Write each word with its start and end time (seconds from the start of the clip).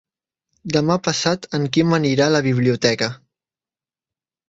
Demà 0.77 0.95
passat 1.09 1.45
en 1.59 1.69
Quim 1.77 1.95
anirà 1.99 2.29
a 2.31 2.35
la 2.39 2.43
biblioteca. 2.51 3.15